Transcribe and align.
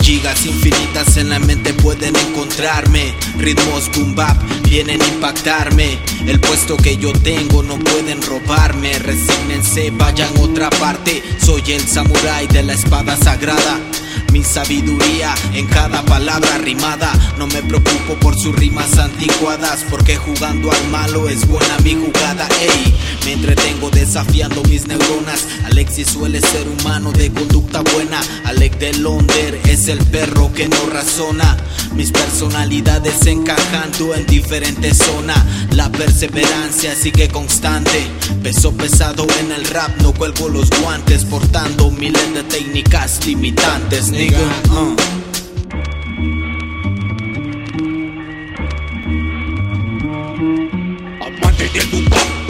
Gigas 0.00 0.46
infinitas 0.46 1.16
en 1.16 1.30
la 1.30 1.38
mente 1.40 1.72
pueden 1.74 2.14
encontrarme. 2.14 3.12
Ritmos 3.38 3.90
boom 3.94 4.14
bap 4.14 4.36
vienen 4.62 5.02
a 5.02 5.06
impactarme. 5.08 5.98
El 6.26 6.38
puesto 6.40 6.76
que 6.76 6.96
yo 6.96 7.12
tengo 7.12 7.62
no 7.62 7.76
pueden 7.78 8.22
robarme. 8.22 8.98
Resígnense, 9.00 9.90
vayan 9.90 10.28
a 10.36 10.40
otra 10.40 10.70
parte. 10.70 11.22
Soy 11.38 11.62
el 11.72 11.80
samurái 11.80 12.46
de 12.46 12.62
la 12.62 12.74
espada 12.74 13.16
sagrada. 13.16 13.80
Mi 14.32 14.42
sabiduría 14.42 15.34
en 15.54 15.66
cada 15.66 16.02
palabra 16.04 16.58
rimada. 16.58 17.12
No 17.38 17.46
me 17.46 17.62
preocupo 17.62 18.14
por 18.20 18.38
sus 18.38 18.54
rimas 18.54 18.98
anticuadas. 18.98 19.84
Porque 19.90 20.16
jugando 20.16 20.70
al 20.70 20.88
malo 20.88 21.28
es 21.28 21.46
buena 21.46 21.78
mi 21.82 21.94
jugada. 21.94 22.48
Ey, 22.60 22.94
me 23.24 23.32
entretengo 23.32 23.90
desafiando 23.90 24.62
mis 24.64 24.86
neuronas. 24.86 25.46
Alexis 25.64 26.08
suele 26.08 26.40
ser 26.40 26.66
humano 26.68 27.12
de 27.12 27.32
conducta 27.32 27.82
buena. 27.94 28.20
Alec 28.44 28.78
de 28.78 28.94
Londer 28.94 29.60
es 29.64 29.88
el 29.88 29.98
perro 29.98 30.52
que 30.52 30.68
no 30.68 30.86
razona. 30.92 31.56
Mis 31.94 32.10
personalidades 32.10 33.26
encajando 33.26 34.14
en 34.14 34.26
diferentes 34.26 34.98
zonas. 34.98 35.38
La 35.72 35.90
perseverancia 35.90 36.94
sigue 36.94 37.28
constante. 37.28 38.06
Peso 38.42 38.72
pesado 38.72 39.26
en 39.40 39.52
el 39.52 39.64
rap, 39.66 39.90
no 40.02 40.12
cuelgo 40.12 40.48
los 40.48 40.70
guantes. 40.82 41.24
Portando 41.24 41.90
miles 41.90 42.34
de 42.34 42.42
técnicas 42.44 43.24
limitantes, 43.26 44.05
nigga. 44.10 44.38
Uh. 44.70 44.96
Amante 51.20 51.70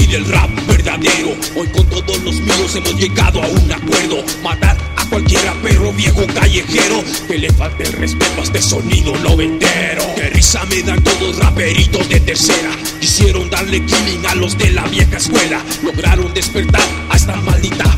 y 0.00 0.06
del 0.06 0.24
rap 0.26 0.50
verdadero. 0.66 1.34
Hoy 1.56 1.68
con 1.68 1.86
todos 1.88 2.22
los 2.22 2.40
míos 2.40 2.74
hemos 2.74 2.94
llegado 2.94 3.42
a 3.42 3.46
un 3.46 3.72
acuerdo. 3.72 4.24
Matar 4.42 4.76
a 4.96 5.08
cualquier 5.08 5.44
rapero 5.44 5.92
viejo 5.92 6.26
callejero 6.34 7.04
que 7.28 7.38
le 7.38 7.52
falte 7.52 7.84
el 7.84 7.92
respeto 7.92 8.40
a 8.40 8.44
este 8.44 8.62
sonido 8.62 9.16
noventero. 9.18 10.02
Que 10.16 10.30
risa 10.30 10.64
me 10.64 10.82
dan 10.82 11.02
todos 11.04 11.38
raperitos 11.38 12.08
de 12.08 12.20
tercera. 12.20 12.70
Quisieron 13.00 13.48
darle 13.50 13.84
killing 13.84 14.26
a 14.26 14.34
los 14.34 14.56
de 14.58 14.70
la 14.70 14.84
vieja 14.84 15.18
escuela. 15.18 15.62
Lograron 15.82 16.32
despertar 16.34 16.88
a 17.10 17.16
esta 17.16 17.36
maldita 17.36 17.93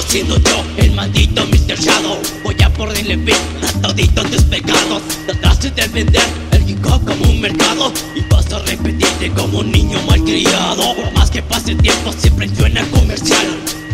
Sigo 0.00 0.08
siendo 0.08 0.38
yo, 0.38 0.64
el 0.78 0.92
maldito 0.92 1.44
Mr. 1.46 1.78
Shadow. 1.78 2.18
Voy 2.42 2.56
a 2.62 2.70
ponerle 2.72 3.18
fin 3.18 3.34
a 3.62 3.82
toditos 3.82 4.30
tus 4.30 4.42
pecados. 4.44 5.02
Trataste 5.26 5.70
de 5.70 5.88
vender 5.88 6.22
el 6.52 6.70
hip 6.70 6.80
como 6.80 7.24
un 7.24 7.40
mercado. 7.40 7.92
Y 8.14 8.20
vas 8.32 8.50
a 8.52 8.60
repetirte 8.60 9.30
como 9.32 9.58
un 9.58 9.70
niño 9.70 10.00
malcriado. 10.06 10.94
Por 10.94 11.12
más 11.12 11.30
que 11.30 11.42
pase 11.42 11.74
tiempo 11.74 12.12
siempre 12.12 12.48
suena 12.48 12.82
comercial. 12.90 13.46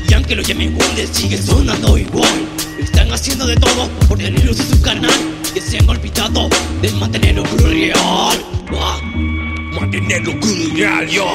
Y 0.09 0.15
aunque 0.15 0.37
lo 0.37 0.43
llamen 0.43 0.75
Google 0.75 1.07
sigue 1.13 1.41
sonando 1.41 1.99
igual. 1.99 2.49
Están 2.79 3.13
haciendo 3.13 3.47
de 3.47 3.57
todo 3.57 3.89
por 4.07 4.19
tenerlos 4.19 4.61
en 4.61 4.69
su 4.69 4.83
canal 4.83 5.11
Que 5.55 5.61
se 5.63 5.79
han 5.79 5.89
olvidado 5.89 6.49
de 6.83 6.91
mantenerlo 6.93 7.43
Ah, 7.95 9.01
Mantenerlo 9.73 10.35
real, 10.75 11.09
yo. 11.09 11.35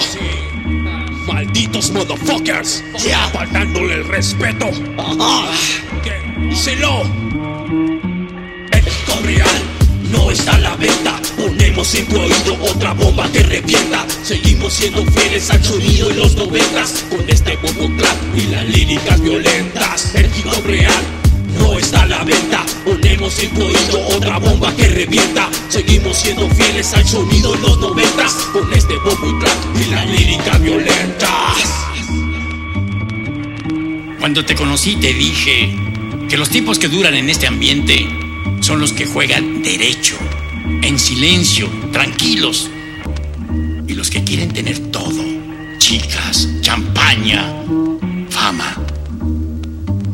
Motherfuckers. 1.89 2.83
Ya. 3.03 3.27
Faltándole 3.29 3.95
el 3.95 4.07
respeto. 4.07 4.69
¿Qué? 6.03 6.21
Díselo. 6.49 7.01
El 8.71 8.85
disco 8.85 9.13
real 9.23 9.61
no 10.11 10.29
está 10.29 10.55
a 10.55 10.59
la 10.59 10.75
venta. 10.75 11.19
Ponemos 11.37 11.95
en 11.95 12.05
tu 12.07 12.19
oído 12.19 12.57
otra 12.61 12.93
bomba 12.93 13.29
que 13.31 13.41
revienta. 13.43 14.05
Seguimos 14.23 14.73
siendo 14.73 15.03
fieles 15.07 15.49
al 15.49 15.63
sonido 15.63 16.09
de 16.09 16.15
los 16.15 16.35
noventas. 16.35 17.05
Con 17.09 17.27
este 17.27 17.57
bombo 17.57 17.97
clap 17.97 18.17
y 18.35 18.41
las 18.47 18.65
líricas 18.65 19.19
violentas. 19.21 20.13
El 20.13 20.31
disco 20.31 20.61
real 20.65 21.20
a 22.01 22.07
la 22.07 22.23
venta. 22.23 22.65
Ponemos 22.83 23.39
en 23.39 23.61
oído 23.61 24.07
otra 24.15 24.39
bomba 24.39 24.75
que 24.75 24.87
revienta. 24.87 25.49
Seguimos 25.69 26.17
siendo 26.17 26.49
fieles 26.49 26.93
al 26.93 27.07
sonido 27.07 27.53
de 27.53 27.59
los 27.59 27.79
noventas. 27.79 28.33
Con 28.51 28.73
este 28.73 28.95
bombo 28.97 29.27
y 29.27 29.39
clap 29.39 29.57
y 29.79 29.91
las 29.91 30.09
líricas 30.09 30.61
violentas. 30.61 31.81
Cuando 34.19 34.45
te 34.45 34.55
conocí 34.55 34.95
te 34.97 35.13
dije 35.13 35.75
que 36.29 36.37
los 36.37 36.49
tipos 36.49 36.79
que 36.79 36.87
duran 36.87 37.15
en 37.15 37.29
este 37.29 37.47
ambiente 37.47 38.07
son 38.61 38.79
los 38.79 38.93
que 38.93 39.05
juegan 39.05 39.63
derecho, 39.63 40.15
en 40.81 40.99
silencio, 40.99 41.69
tranquilos. 41.91 42.69
Y 43.87 43.93
los 43.93 44.09
que 44.09 44.23
quieren 44.23 44.53
tener 44.53 44.79
todo, 44.91 45.23
chicas, 45.77 46.47
champaña, 46.61 47.53
fama. 48.29 48.77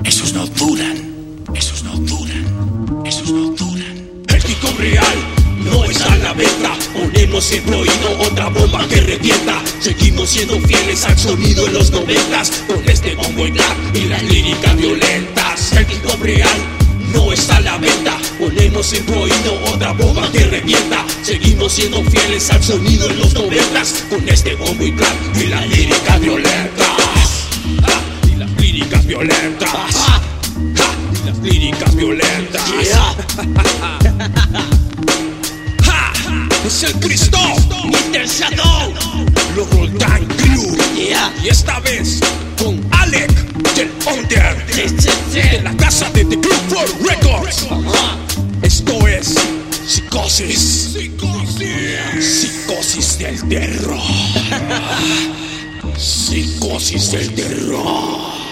Esos 0.03 0.33
no 0.33 0.47
duran, 0.47 1.16
en 7.23 7.63
tu 7.65 7.75
oído 7.75 8.19
otra 8.19 8.49
bomba 8.49 8.87
que 8.87 9.01
revienta. 9.01 9.61
Seguimos 9.79 10.29
siendo 10.29 10.59
fieles 10.61 11.03
al 11.05 11.17
sonido 11.17 11.65
de 11.65 11.71
los 11.71 11.91
noventas. 11.91 12.63
Con 12.67 12.87
este 12.87 13.15
bombo 13.15 13.45
y 13.45 13.51
clap 13.51 13.95
y 13.95 14.01
las 14.05 14.23
líricas 14.23 14.75
violentas. 14.75 15.71
El 15.73 15.87
disco 15.87 16.15
real 16.21 16.57
no 17.13 17.31
está 17.31 17.57
a 17.57 17.61
la 17.61 17.77
venta. 17.77 18.17
Ponemos 18.39 18.93
en 18.93 19.09
oído 19.09 19.59
otra 19.65 19.93
bomba 19.93 20.31
que 20.31 20.45
revienta. 20.45 21.05
Seguimos 21.23 21.73
siendo 21.73 22.03
fieles 22.03 22.49
al 22.51 22.63
sonido 22.63 23.07
de 23.07 23.15
los 23.15 23.33
noventas. 23.33 24.05
Con 24.09 24.27
este 24.29 24.55
bombo 24.55 24.85
y 24.85 24.91
clap 24.91 25.15
y 25.35 25.47
las 25.47 25.67
líricas 25.69 26.19
violentas. 26.19 27.47
Ah, 27.83 28.01
y 28.27 28.35
las 28.35 28.51
líricas 28.51 29.05
violentas. 29.05 29.95
Ah, 29.95 30.21
y 31.13 31.27
las 31.27 31.37
líricas 31.39 31.95
violentas. 31.95 32.63
Yeah. 32.83 34.77
¡Es 36.67 36.83
el 36.83 36.99
Cristo! 36.99 37.37
Mr. 37.85 38.27
Shadow 38.27 38.93
Los 39.55 39.69
Roldán 39.69 40.25
Crew. 40.25 40.75
Yeah. 40.97 41.33
Y 41.41 41.47
esta 41.47 41.79
vez 41.79 42.19
con 42.61 42.85
Alec 42.91 43.31
del 43.73 43.89
Under. 44.05 44.65
Sí, 44.73 44.89
sí, 44.99 45.09
sí. 45.31 45.39
De 45.39 45.61
la 45.61 45.77
casa 45.77 46.09
de 46.09 46.25
The 46.25 46.37
Crew 46.37 46.57
for 46.67 46.85
Records. 47.07 47.67
Esto 48.61 49.07
es 49.07 49.35
Psicosis. 49.87 50.91
Psicosis. 50.91 52.19
Psicosis 52.19 53.17
del 53.17 53.47
terror. 53.47 54.01
Psicosis 55.97 57.11
del 57.11 57.33
terror. 57.33 58.46